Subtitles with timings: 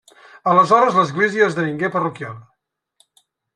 [0.53, 2.35] Aleshores l'església esdevingué parroquial.